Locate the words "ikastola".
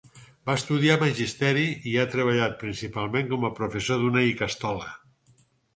4.35-4.95